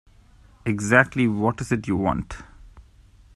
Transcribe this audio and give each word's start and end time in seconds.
Exactly 0.65 1.27
what 1.27 1.61
is 1.61 1.71
it 1.71 1.87
you 1.87 1.95
want? 1.95 2.37